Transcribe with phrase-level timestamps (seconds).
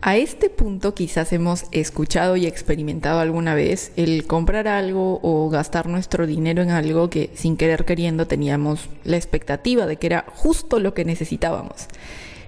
[0.00, 5.88] A este punto quizás hemos escuchado y experimentado alguna vez el comprar algo o gastar
[5.88, 10.78] nuestro dinero en algo que sin querer queriendo teníamos la expectativa de que era justo
[10.78, 11.88] lo que necesitábamos.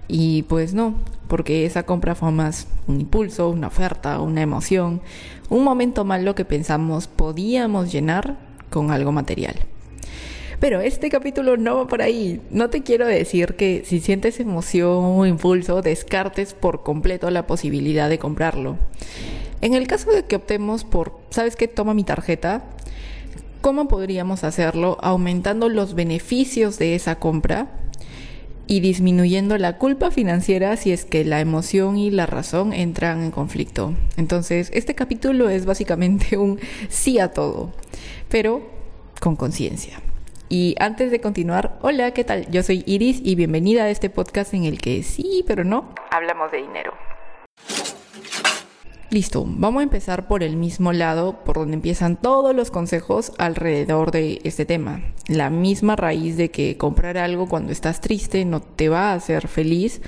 [0.06, 0.94] Y pues no,
[1.26, 5.00] porque esa compra fue más un impulso, una oferta, una emoción,
[5.48, 8.36] un momento malo que pensamos podíamos llenar
[8.70, 9.56] con algo material.
[10.60, 12.42] Pero este capítulo no va por ahí.
[12.50, 18.10] No te quiero decir que si sientes emoción o impulso, descartes por completo la posibilidad
[18.10, 18.76] de comprarlo.
[19.62, 21.66] En el caso de que optemos por, ¿sabes qué?
[21.66, 22.64] Toma mi tarjeta.
[23.62, 24.98] ¿Cómo podríamos hacerlo?
[25.00, 27.68] Aumentando los beneficios de esa compra
[28.66, 33.30] y disminuyendo la culpa financiera si es que la emoción y la razón entran en
[33.30, 33.94] conflicto.
[34.18, 37.72] Entonces, este capítulo es básicamente un sí a todo,
[38.28, 38.62] pero
[39.20, 40.00] con conciencia.
[40.52, 42.50] Y antes de continuar, hola, ¿qué tal?
[42.50, 46.50] Yo soy Iris y bienvenida a este podcast en el que sí, pero no, hablamos
[46.50, 46.92] de dinero.
[49.10, 54.10] Listo, vamos a empezar por el mismo lado, por donde empiezan todos los consejos alrededor
[54.10, 55.02] de este tema.
[55.28, 59.46] La misma raíz de que comprar algo cuando estás triste no te va a hacer
[59.46, 60.02] feliz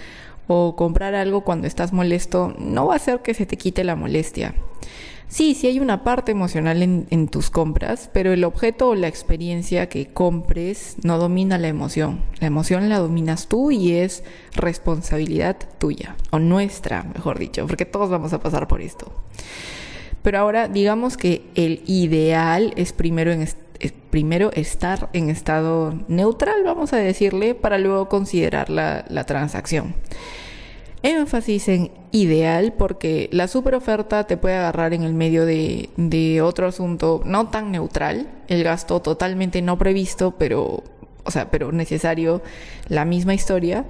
[0.49, 3.95] o comprar algo cuando estás molesto no va a hacer que se te quite la
[3.95, 4.57] molestia.
[5.33, 9.89] Sí, sí hay una parte emocional en, tus compras, pero el objeto o la experiencia
[9.89, 12.21] que compres no domina la emoción.
[12.39, 18.11] La emoción la dominas tú y es responsabilidad tuya, o nuestra, mejor dicho, porque todos
[18.11, 19.11] vamos a pasar por esto.
[20.21, 23.33] Pero ahora digamos que el ideal es primero,
[24.53, 29.95] estar en estado neutral, vamos a decirle, para luego considerar la, la transacción
[31.03, 36.67] énfasis en ideal porque la super oferta te puede agarrar en el medio de, otro
[36.67, 40.85] asunto no tan neutral, el gasto totalmente no previsto, pero,
[41.25, 42.43] o sea, pero necesario,
[42.89, 43.87] la misma historia.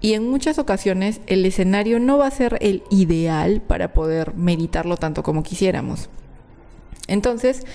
[0.00, 4.96] Y en muchas ocasiones el escenario no va a ser el ideal para poder meditarlo
[4.96, 6.08] tanto como quisiéramos.
[7.06, 7.66] Entonces,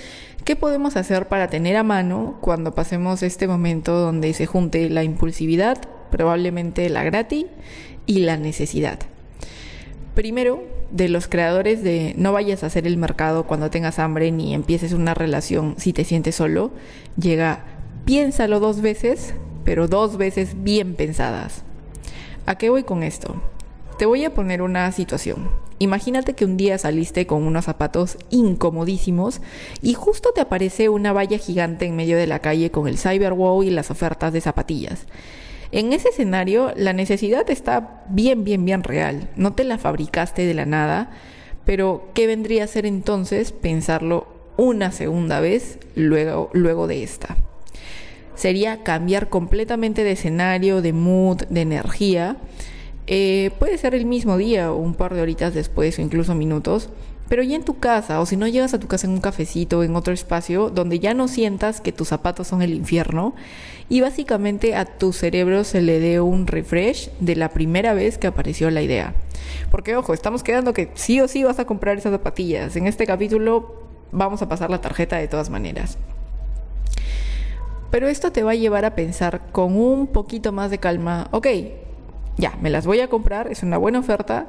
[0.44, 5.04] ¿qué podemos hacer para tener a mano cuando pasemos este momento donde se junte la
[5.04, 5.78] impulsividad,
[6.10, 7.46] probablemente la gratis
[8.06, 9.00] y la necesidad.
[10.16, 14.54] Primero, de los creadores de no vayas a hacer el mercado cuando tengas hambre ni
[14.54, 16.72] empieces una relación si te sientes solo,
[17.18, 17.66] llega
[18.06, 19.34] piénsalo dos veces,
[19.66, 21.64] pero dos veces bien pensadas.
[22.46, 23.42] ¿A qué voy con esto?
[23.98, 25.50] Te voy a poner una situación.
[25.80, 29.42] Imagínate que un día saliste con unos zapatos incomodísimos
[29.82, 33.64] y justo te aparece una valla gigante en medio de la calle con el Cyberwow
[33.64, 35.08] y las ofertas de zapatillas.
[35.72, 39.30] En ese escenario, la necesidad está bien, bien, bien real.
[39.36, 41.12] No te la fabricaste de la nada,
[41.66, 44.28] pero ¿qué vendría a ser entonces pensarlo
[44.58, 47.36] una segunda vez luego, luego de esta?
[48.36, 52.38] Sería cambiar completamente de escenario, de mood, de energía.
[53.08, 56.90] Eh, puede ser el mismo día o un par de horitas después o incluso minutos,
[57.28, 59.84] pero ya en tu casa, o si no llegas a tu casa en un cafecito,
[59.84, 63.34] en otro espacio, donde ya no sientas que tus zapatos son el infierno,
[63.90, 68.28] y básicamente a tu cerebro se le dé un refresh de la primera vez que
[68.28, 69.14] apareció la idea.
[69.72, 72.76] Porque ojo, estamos quedando que sí o sí vas a comprar esas zapatillas.
[72.76, 75.98] En este capítulo vamos a pasar la tarjeta de todas maneras.
[77.92, 81.48] Pero esto te va a llevar a pensar con un poquito más de calma, ok,
[82.38, 84.48] ya, me las voy a comprar, es una buena oferta,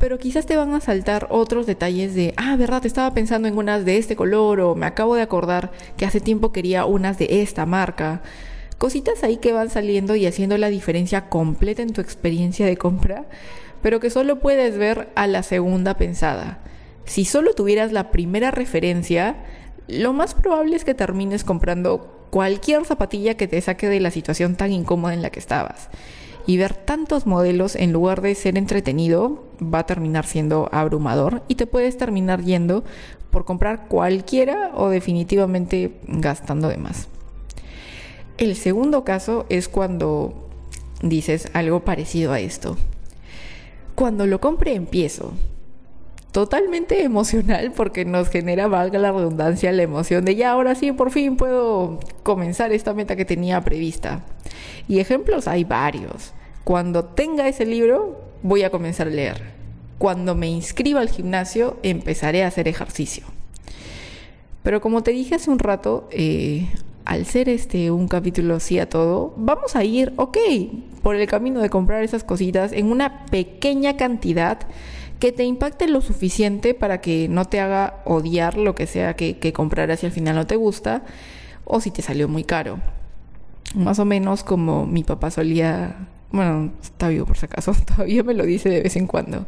[0.00, 3.84] pero quizás te van a saltar otros detalles de, ah, verdad, estaba pensando en unas
[3.84, 7.66] de este color o me acabo de acordar que hace tiempo quería unas de esta
[7.66, 8.22] marca.
[8.78, 13.26] Cositas ahí que van saliendo y haciendo la diferencia completa en tu experiencia de compra,
[13.82, 16.60] pero que solo puedes ver a la segunda pensada.
[17.04, 19.36] Si solo tuvieras la primera referencia,
[19.86, 24.56] lo más probable es que termines comprando cualquier zapatilla que te saque de la situación
[24.56, 25.90] tan incómoda en la que estabas
[26.46, 31.54] y ver tantos modelos en lugar de ser entretenido va a terminar siendo abrumador y
[31.54, 32.84] te puedes terminar yendo
[33.30, 37.08] por comprar cualquiera o definitivamente gastando de más.
[38.38, 40.48] El segundo caso es cuando
[41.02, 42.76] dices algo parecido a esto.
[43.94, 45.32] Cuando lo compre empiezo.
[46.32, 51.10] Totalmente emocional porque nos genera, valga la redundancia, la emoción de ya ahora sí por
[51.10, 54.24] fin puedo comenzar esta meta que tenía prevista.
[54.88, 56.32] Y ejemplos hay varios.
[56.64, 59.42] Cuando tenga ese libro, voy a comenzar a leer.
[59.98, 63.24] Cuando me inscriba al gimnasio, empezaré a hacer ejercicio.
[64.62, 66.68] Pero como te dije hace un rato, eh,
[67.04, 70.38] al ser este un capítulo sí a todo, vamos a ir, ok,
[71.02, 74.58] por el camino de comprar esas cositas en una pequeña cantidad
[75.18, 79.38] que te impacte lo suficiente para que no te haga odiar lo que sea que,
[79.38, 81.02] que compraras si al final no te gusta
[81.64, 82.78] o si te salió muy caro.
[83.74, 88.34] Más o menos como mi papá solía bueno, está vivo por si acaso, todavía me
[88.34, 89.46] lo dice de vez en cuando.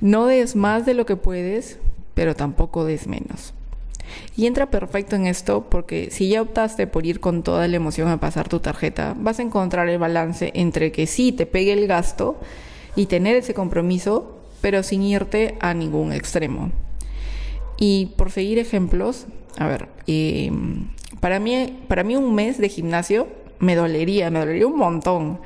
[0.00, 1.78] No des más de lo que puedes,
[2.14, 3.54] pero tampoco des menos.
[4.36, 8.08] Y entra perfecto en esto porque si ya optaste por ir con toda la emoción
[8.08, 11.86] a pasar tu tarjeta, vas a encontrar el balance entre que sí te pegue el
[11.86, 12.40] gasto
[12.96, 16.70] y tener ese compromiso, pero sin irte a ningún extremo.
[17.78, 19.26] Y por seguir ejemplos,
[19.58, 20.88] a ver, em,
[21.20, 23.28] para, mí, para mí un mes de gimnasio
[23.58, 25.40] me dolería, me dolería un montón,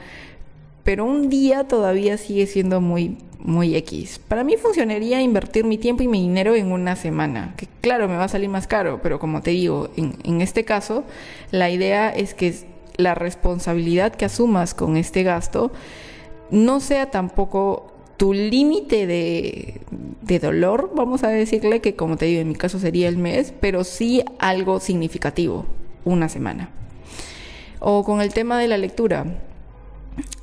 [0.84, 4.20] pero un día todavía sigue siendo muy muy X.
[4.28, 8.16] Para mí funcionaría invertir mi tiempo y mi dinero en una semana, que claro, me
[8.16, 11.04] va a salir más caro, pero como te digo, en, este caso,
[11.50, 12.54] la idea es que
[12.96, 15.72] la responsabilidad que asumas con este gasto
[16.50, 17.91] no sea tampoco
[18.22, 19.80] tu límite de,
[20.20, 23.52] de, dolor, vamos a decirle que como te digo, en mi caso sería el mes,
[23.60, 25.66] pero sí algo significativo,
[26.04, 26.70] una semana.
[27.80, 29.26] O con el tema de la lectura,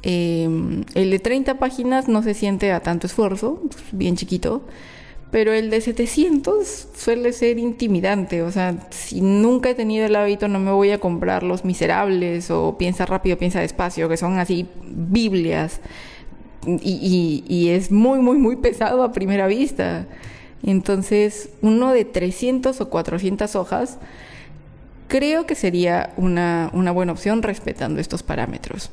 [0.01, 3.61] Em, el de 30 páginas no se siente a tanto esfuerzo,
[3.91, 4.61] bien chiquito,
[5.31, 8.41] pero el de 700 suele ser intimidante.
[8.41, 12.49] O sea, si nunca he tenido el hábito, no me voy a comprar Los Miserables
[12.49, 15.81] o Piensa rápido, piensa despacio, que son así Biblias.
[16.81, 20.05] Y, es muy, muy, muy pesado a primera vista.
[20.63, 23.97] Entonces, uno de 300 o 400 hojas
[25.07, 28.91] creo que sería una, una buena opción respetando estos parámetros.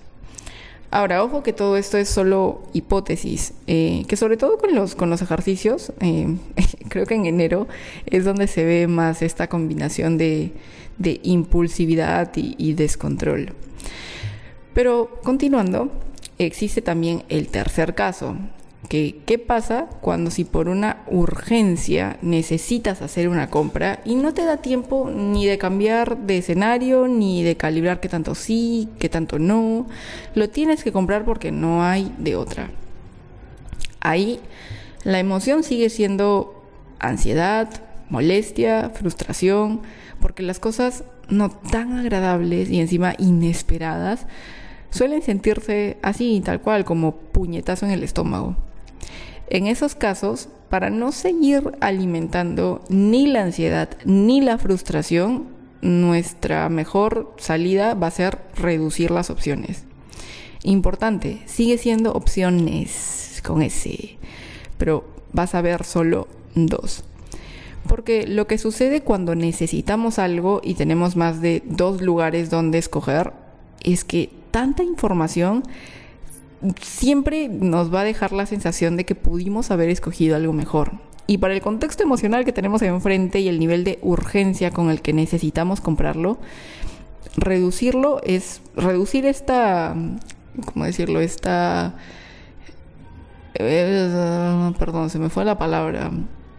[0.90, 5.11] Ahora, ojo que todo esto es solo hipótesis, eh, que sobre todo con los, con
[5.11, 6.37] los ejercicios, eh,
[6.88, 7.67] creo que en enero
[8.06, 10.52] es donde se ve más esta combinación de,
[11.22, 13.52] impulsividad y descontrol.
[14.72, 15.90] Pero continuando,
[16.38, 18.37] existe también el tercer caso,
[18.88, 24.59] ¿qué pasa cuando si por una urgencia necesitas hacer una compra y no te da
[24.59, 29.87] tiempo ni de cambiar de escenario, ni de calibrar qué tanto sí, qué tanto no?
[30.35, 32.71] Lo tienes que comprar porque no hay de otra.
[34.00, 34.41] Ahí
[35.03, 36.65] la emoción sigue siendo
[36.99, 37.69] ansiedad,
[38.09, 39.81] molestia, frustración,
[40.21, 44.27] porque las cosas no tan agradables y encima inesperadas
[44.91, 48.56] suelen sentirse así, tal cual, como puñetazo en el estómago.
[49.49, 55.47] En esos casos, para no seguir alimentando ni la ansiedad ni la frustración,
[55.83, 59.85] nuestra mejor salida va a ser reducir las opciones.
[60.62, 64.17] Importante, sigue siendo opciones con ese,
[64.79, 67.05] pero vas a ver solo dos.
[67.87, 73.32] Porque lo que sucede cuando necesitamos algo y tenemos más de dos lugares donde escoger
[73.85, 75.64] es que tanta información
[76.81, 80.93] siempre nos va a dejar la sensación de que pudimos haber escogido algo mejor.
[81.26, 85.03] Y para el contexto emocional que tenemos enfrente y el nivel de urgencia con el
[85.03, 86.38] que necesitamos comprarlo,
[87.37, 89.94] reducirlo es reducir esta,
[90.73, 91.20] ¿cómo decirlo?
[91.20, 91.97] Esta,
[93.56, 96.11] eh, perdón, se me fue la palabra,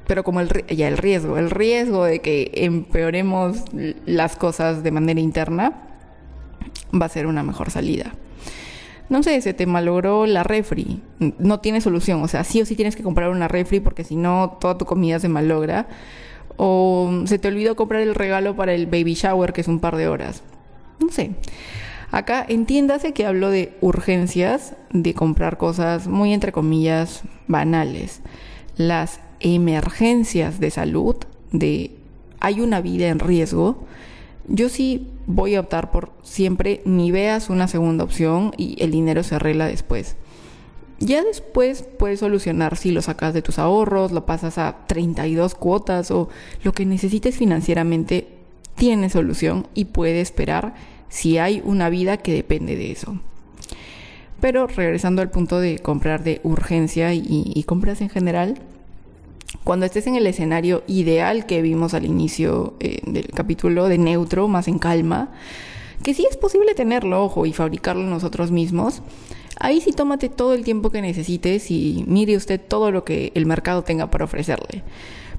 [0.06, 3.64] pero como el, ya el riesgo, el riesgo de que empeoremos
[4.06, 5.87] las cosas de manera interna
[6.94, 8.14] va a ser una mejor salida.
[9.10, 12.76] No sé, se te malogró la refri, no tiene solución, o sea, sí o sí
[12.76, 15.88] tienes que comprar una refri porque si no toda tu comida se malogra,
[16.58, 19.96] o se te olvidó comprar el regalo para el baby shower que es un par
[19.96, 20.44] de horas,
[21.00, 21.32] no sé.
[22.12, 28.22] Acá entiéndase que hablo de urgencias, de comprar cosas muy entre comillas banales.
[28.78, 31.16] Las emergencias de salud,
[31.52, 31.92] de
[32.40, 33.86] hay una vida en riesgo,
[34.48, 39.24] yo sí voy a optar por siempre ni veas una segunda opción y el dinero
[39.24, 40.16] se arregla después.
[41.00, 46.10] Ya después puedes solucionar si lo sacas de tus ahorros, lo pasas a 32 cuotas
[46.10, 46.30] o
[46.64, 48.28] lo que necesites financieramente
[48.76, 50.74] tiene solución y puede esperar
[51.10, 53.20] si hay una vida que depende de eso.
[54.40, 58.60] Pero regresando al punto de comprar de urgencia y, y compras en general,
[59.64, 64.48] cuando estés en el escenario ideal que vimos al inicio eh, del capítulo de neutro,
[64.48, 65.32] más en calma,
[66.04, 69.02] que sí es posible tenerlo, ojo, y fabricarlo nosotros mismos,
[69.60, 73.46] ahí sí tómate todo el tiempo que necesites y mire usted todo lo que el
[73.46, 74.84] mercado tenga para ofrecerle.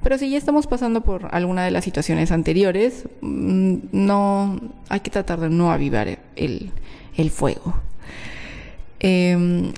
[0.03, 5.11] Pero si ya estamos pasando por alguna de las situaciones anteriores, mm, no hay que
[5.11, 6.71] tratar de no avivar el,
[7.17, 7.75] el fuego.
[9.01, 9.73] Eh,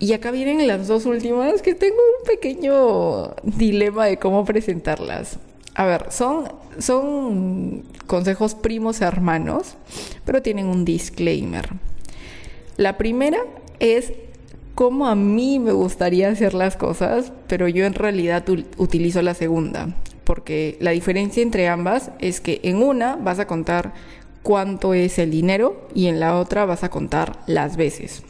[0.00, 5.38] y acá vienen las dos últimas que tengo un pequeño dilema de cómo presentarlas.
[5.74, 9.74] A ver, son, son consejos primos hermanos,
[10.24, 11.68] pero tienen un disclaimer.
[12.76, 13.38] La primera
[13.80, 14.12] es
[14.74, 18.44] cómo a mí me gustaría hacer las cosas, pero yo en realidad
[18.76, 23.94] utilizo la segunda, porque la diferencia entre ambas es que en una vas a contar
[24.44, 28.22] cuánto es el dinero y en la otra vas a contar las veces.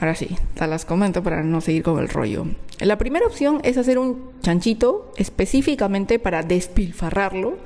[0.00, 2.46] Ahora sí, te las comento para no seguir con el rollo.
[2.80, 7.58] La primera opción es hacer un chanchito específicamente para despilfarrarlo,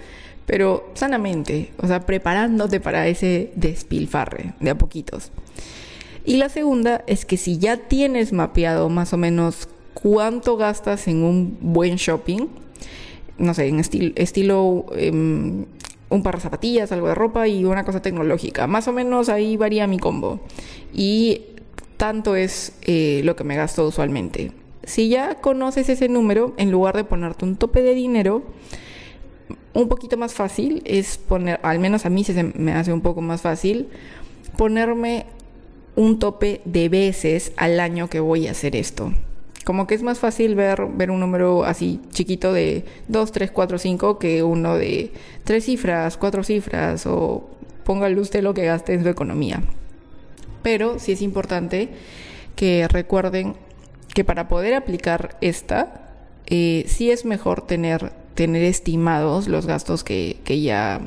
[0.46, 5.30] pero sanamente, o sea, preparándote para ese despilfarre de a poquitos.
[6.24, 11.22] Y la segunda es que si ya tienes mapeado más o menos cuánto gastas en
[11.22, 12.48] un buen shopping,
[13.38, 15.64] no sé, en estilo em,
[16.10, 18.66] un par de zapatillas, algo de ropa y una cosa tecnológica.
[18.66, 20.40] Más o menos ahí varía mi combo.
[20.92, 21.42] Y
[21.98, 24.52] tanto es eh, lo que me gasto usualmente.
[24.84, 28.42] Si ya conoces ese número, en lugar de ponerte un tope de dinero,
[29.74, 33.20] un poquito más fácil es poner, al menos a mí se me hace un poco
[33.20, 33.88] más fácil,
[34.56, 35.26] ponerme
[35.96, 39.12] un tope de veces al año que voy a hacer esto.
[39.64, 43.78] Como que es más fácil ver, ver un número así chiquito de 2, 3, 4,
[43.78, 45.12] 5 que uno de
[45.44, 47.50] 3 cifras, 4 cifras o
[47.84, 49.62] póngale usted lo que gaste en su economía.
[50.62, 51.90] Pero sí es importante
[52.56, 53.54] que recuerden
[54.14, 56.12] que para poder aplicar esta,
[56.46, 61.00] eh, sí es mejor tener, tener estimados los gastos que, que ya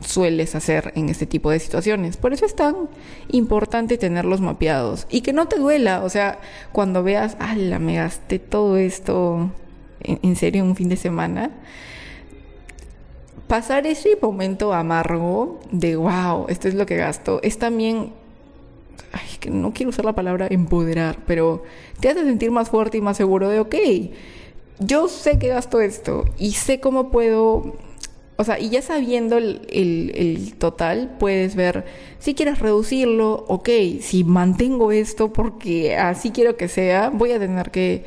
[0.00, 2.16] sueles hacer en este tipo de situaciones.
[2.16, 2.88] Por eso es tan
[3.28, 6.40] importante tenerlos mapeados y que no te duela, o sea,
[6.72, 9.50] cuando veas, ala, me gasté todo esto
[10.00, 11.50] en, en serio un fin de semana,
[13.46, 18.12] pasar ese momento amargo de, wow, esto es lo que gasto, es también,
[19.12, 21.62] ay, que no quiero usar la palabra empoderar, pero
[22.00, 23.76] te hace sentir más fuerte y más seguro de, ok,
[24.78, 27.76] yo sé que gasto esto y sé cómo puedo
[28.40, 31.84] o sea, y ya sabiendo el, total, puedes ver
[32.18, 33.68] si quieres reducirlo, ok,
[34.00, 38.04] si mantengo esto porque así quiero que sea, voy a tener que,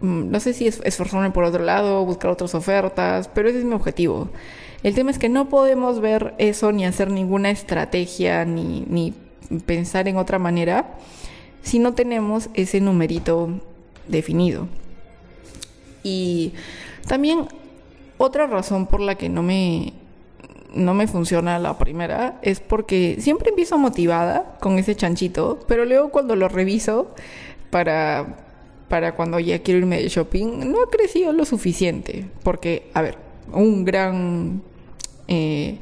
[0.00, 3.74] mm, no sé si esforzarme por otro lado, buscar otras ofertas, pero ese es mi
[3.74, 4.30] objetivo.
[4.82, 9.14] El tema es que no podemos ver eso ni hacer ninguna estrategia ni, ni
[9.60, 10.94] pensar en otra manera
[11.62, 13.50] si no tenemos ese numerito
[14.08, 14.68] definido.
[16.02, 16.52] Y
[17.06, 17.46] también
[18.18, 19.92] otra razón por la que no me,
[20.74, 26.10] no me funciona la primera es porque siempre empiezo motivada con ese chanchito, pero luego
[26.10, 27.14] cuando lo reviso
[27.70, 28.38] para,
[28.88, 32.26] para cuando ya quiero irme de shopping, no ha crecido lo suficiente.
[32.42, 33.18] Porque, a ver,
[33.52, 34.62] un gran...
[35.28, 35.78] Eh,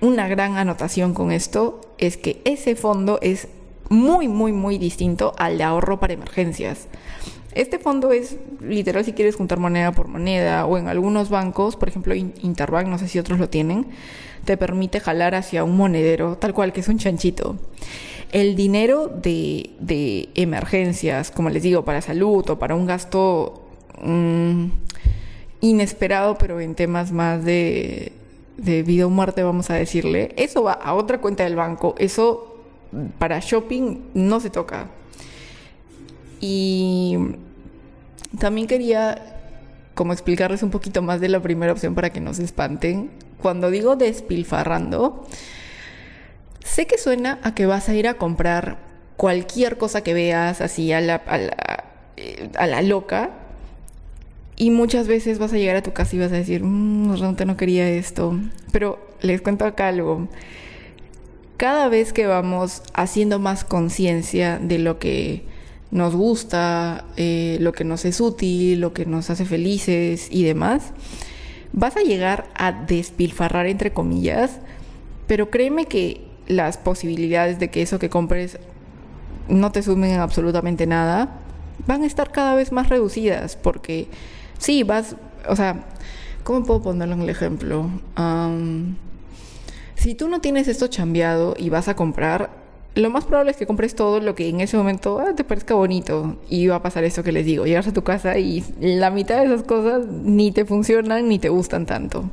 [0.00, 3.48] una gran anotación con esto es que ese fondo es
[3.88, 6.88] muy, muy, muy distinto al de ahorro para emergencias.
[7.54, 11.88] Este fondo es literal si quieres juntar moneda por moneda o en algunos bancos, por
[11.88, 13.86] ejemplo Interbank, no sé si otros lo tienen,
[14.44, 17.56] te permite jalar hacia un monedero, tal cual que es un chanchito.
[18.30, 23.66] El dinero de, emergencias, como les digo, para salud o para un gasto
[24.02, 24.66] mm,
[25.62, 28.12] inesperado, pero en temas más de,
[28.56, 31.94] de vida o muerte, vamos a decirle, eso va a otra cuenta del banco.
[31.98, 32.56] Eso
[33.18, 34.88] para shopping no se toca.
[36.40, 37.16] Y
[38.38, 39.36] también quería
[39.94, 43.10] como explicarles un poquito más de la primera opción para que no se espanten.
[43.40, 45.26] Cuando digo despilfarrando,
[46.62, 48.78] sé que suena a que vas a ir a comprar
[49.16, 51.84] cualquier cosa que veas así a la, a la,
[52.16, 53.30] eh, a la loca.
[54.56, 57.44] Y muchas veces vas a llegar a tu casa y vas a decir, mmm, realmente
[57.44, 58.38] no quería esto.
[58.72, 60.28] Pero les cuento acá algo.
[61.58, 65.44] Cada vez que vamos haciendo más conciencia de lo que
[65.90, 70.92] nos gusta, eh, lo que nos es útil, lo que nos hace felices y demás,
[71.72, 74.58] vas a llegar a despilfarrar entre comillas,
[75.26, 78.58] pero créeme que las posibilidades de que eso que compres
[79.48, 81.40] no te sumen absolutamente nada
[81.86, 84.08] van a estar cada vez más reducidas porque
[84.58, 85.16] sí, vas,
[85.48, 85.86] o sea,
[86.44, 87.90] ¿cómo puedo ponerlo en el ejemplo?
[89.96, 92.50] si tú no tienes esto chambeado y vas a comprar,
[92.94, 95.74] lo más probable es que compres todo lo que en ese momento ah, te parezca
[95.74, 96.36] bonito.
[96.48, 99.38] Y va a pasar eso que les digo, llegas a tu casa y la mitad
[99.40, 102.30] de esas cosas ni te funcionan ni te gustan tanto.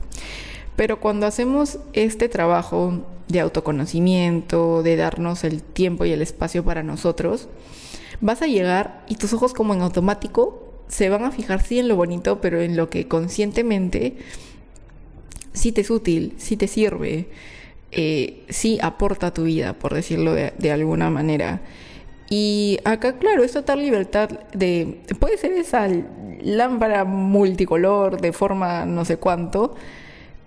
[0.75, 6.81] Pero cuando hacemos este trabajo de autoconocimiento, de darnos el tiempo y el espacio para
[6.81, 7.49] nosotros,
[8.21, 11.87] vas a llegar y tus ojos como en automático se van a fijar sí en
[11.87, 14.15] lo bonito, pero en lo que conscientemente
[15.53, 17.27] sí te es útil, sí te sirve,
[17.91, 21.61] eh, sí aporta a tu vida, por decirlo de, alguna manera.
[22.29, 25.01] Y acá, claro, es total libertad de...
[25.19, 25.87] Puede ser esa
[26.41, 29.75] lámpara multicolor de forma no sé cuánto,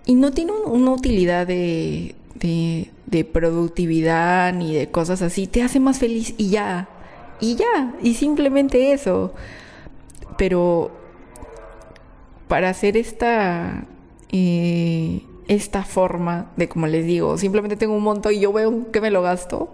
[0.05, 5.47] y no tiene una utilidad de, de, de, productividad ni de cosas así.
[5.47, 6.87] Te hace más feliz y ya.
[7.41, 7.93] Y ya.
[8.01, 9.33] Y simplemente eso.
[10.37, 10.91] Pero
[12.47, 13.85] para hacer esta...
[14.31, 19.01] Eh, esta forma de, como les digo, simplemente tengo un monto y yo veo que
[19.01, 19.69] me lo gasto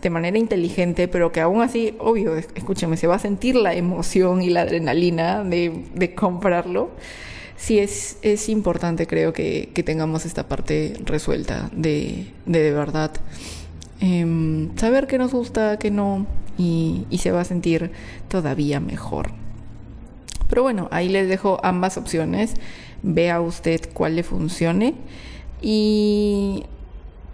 [0.00, 4.42] de manera inteligente, pero que aún así, obvio, escúchame, se va a sentir la emoción
[4.42, 6.90] y la adrenalina de, comprarlo.
[7.56, 13.12] Sí, es, es importante, creo, que, que tengamos esta parte resuelta de de, de verdad
[14.00, 16.26] em, saber qué nos gusta, qué no,
[16.58, 17.92] y, y se va a sentir
[18.28, 19.41] todavía mejor.
[20.52, 22.56] Pero bueno, ahí les dejo ambas opciones.
[23.02, 24.92] Vea usted cuál le funcione.
[25.62, 26.64] Y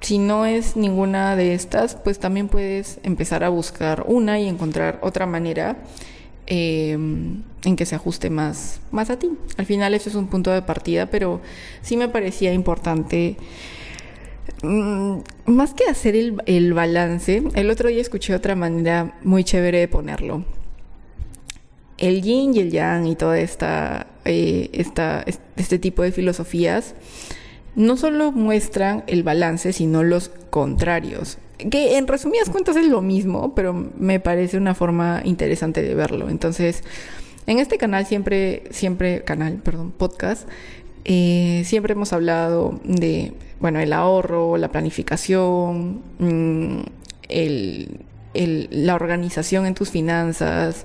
[0.00, 5.00] si no es ninguna de estas, pues también puedes empezar a buscar una y encontrar
[5.02, 5.78] otra manera
[6.46, 9.32] eh, en que se ajuste más, más a ti.
[9.56, 11.40] Al final eso es un punto de partida, pero
[11.82, 13.37] sí me parecía importante,
[14.62, 19.80] mm, más que hacer el, el balance, el otro día escuché otra manera muy chévere
[19.80, 20.44] de ponerlo.
[21.98, 24.70] El yin y el yang y toda esta, eh,
[25.56, 26.94] este tipo de filosofías
[27.74, 31.38] no solo muestran el balance, sino los contrarios.
[31.58, 36.28] Que en resumidas cuentas es lo mismo, pero me parece una forma interesante de verlo.
[36.28, 36.84] Entonces,
[37.46, 40.48] en este canal siempre, siempre, canal, perdón, podcast,
[41.04, 46.02] eh, siempre hemos hablado de, bueno, el ahorro, la planificación,
[47.28, 48.00] el,
[48.34, 50.84] el, la organización en tus finanzas,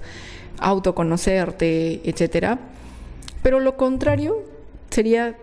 [0.64, 2.60] autoconocerte, etcétera.
[3.42, 4.44] Pero lo contrario
[4.90, 5.36] sería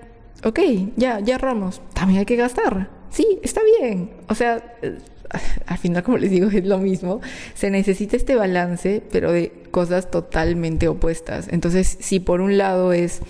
[0.45, 0.61] ok,
[0.97, 2.89] ya, ya Ramos, también hay que gastar.
[3.11, 4.11] Sí, está bien.
[4.29, 4.63] O sea,
[5.67, 7.21] al final, como les digo, es lo mismo.
[7.55, 11.49] Se necesita este balance, pero de cosas totalmente opuestas.
[11.51, 13.21] Entonces, si por un lado es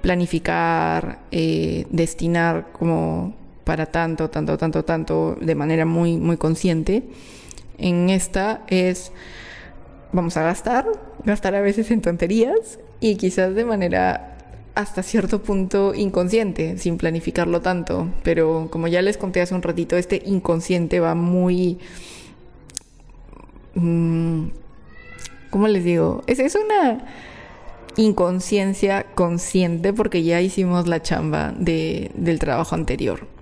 [0.00, 3.34] planificar, eh, destinar como
[3.64, 7.02] para tanto, tanto, tanto, tanto, de manera muy, muy consciente,
[7.78, 9.12] en esta es,
[10.14, 10.86] vamos a gastar,
[11.24, 14.36] gastar a veces en tonterías y quizás de manera
[14.74, 18.08] hasta cierto punto inconsciente, sin planificarlo tanto.
[18.22, 21.78] Pero como ya les conté hace un ratito, este inconsciente va muy...
[23.74, 24.46] Mmm,
[25.50, 26.22] ¿Cómo les digo?
[26.26, 27.04] Es, es una
[27.96, 33.33] inconsciencia consciente porque ya hicimos la chamba de, del trabajo anterior.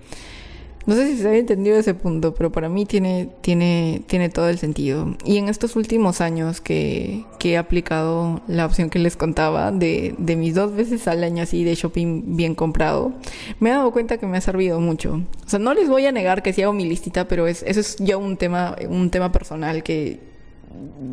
[0.85, 4.49] No sé si se había entendido ese punto, pero para mí tiene, tiene, tiene todo
[4.49, 5.15] el sentido.
[5.23, 10.13] Y en estos últimos años que, que he aplicado la opción que les contaba de,
[10.17, 13.13] de, mis dos veces al año así de shopping bien comprado,
[13.61, 15.21] me he dado cuenta que me ha servido mucho.
[15.45, 17.79] O sea, no les voy a negar que sí hago mi listita, pero es, eso
[17.79, 20.19] es ya un tema, un tema personal que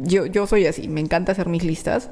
[0.03, 2.11] yo, yo soy así, me encanta hacer mis listas.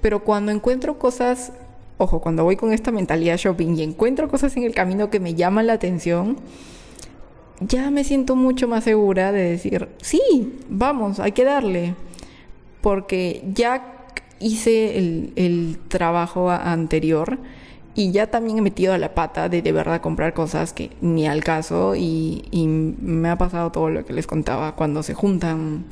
[0.00, 1.52] Pero cuando encuentro cosas
[2.00, 5.34] ojo, cuando voy con esta mentalidad shopping y encuentro cosas en el camino que me
[5.34, 6.38] llaman la atención,
[7.60, 11.94] ya me siento mucho más segura de decir, sí, vamos, hay que darle.
[12.80, 14.06] Porque ya
[14.38, 17.38] hice el, trabajo anterior
[17.94, 21.26] y ya también he metido a la pata de de verdad comprar cosas que ni
[21.26, 25.84] al caso y, y me ha pasado todo lo que les contaba cuando se juntan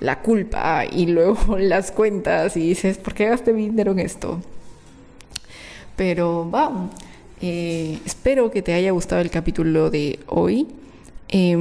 [0.00, 4.40] la culpa y luego las cuentas y dices, ¿por qué gasté mi dinero en esto?
[5.96, 6.90] Pero va,
[7.40, 10.66] eh, espero que te haya gustado el capítulo de hoy.
[11.28, 11.56] Eh,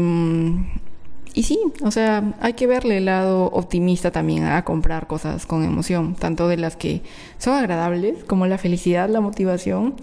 [1.36, 5.64] y sí, o sea, hay que verle el lado optimista también a comprar cosas con
[5.64, 7.02] emoción, tanto de las que
[7.40, 9.96] son agradables, como la felicidad, la motivación,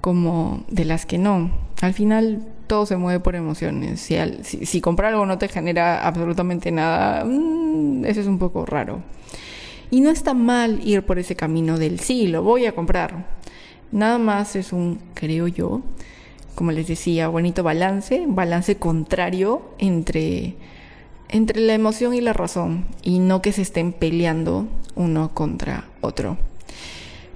[0.00, 1.50] como de las que no.
[1.82, 4.00] Al final todo se mueve por emociones.
[4.00, 8.64] Si, al, si comprar algo no te genera absolutamente nada, mmm, eso es un poco
[8.64, 9.02] raro.
[9.90, 13.26] Y no está mal ir por ese camino del sí, lo voy a comprar.
[13.92, 15.82] Nada más es un, creo yo,
[16.54, 20.56] como les decía, bonito balance, balance contrario entre,
[21.28, 26.38] entre la emoción y la razón, y no que se estén peleando uno contra otro.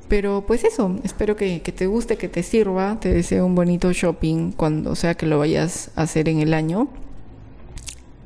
[0.09, 3.93] Pero pues eso, espero que, que, te guste, que te sirva, te deseo un bonito
[3.93, 6.89] shopping cuando sea que lo vayas a hacer en el año.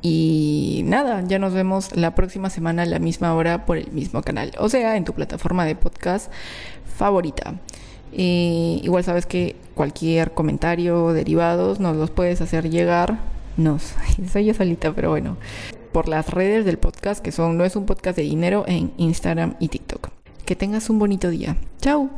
[0.02, 4.22] Y nada, ya nos vemos la próxima semana a la misma hora por el mismo
[4.22, 6.30] canal, o sea, en tu plataforma de podcast
[6.96, 7.54] favorita.
[8.12, 13.18] Igual sabes que cualquier comentario, derivados, nos los puedes hacer llegar.
[13.56, 13.94] Nos,
[14.32, 15.36] soy yo solita, pero bueno.
[15.92, 19.56] Por las redes del podcast, que son No es un podcast de dinero en Instagram
[19.58, 20.08] y TikTok.
[20.44, 21.56] Que tengas un bonito día.
[21.80, 22.10] Chao.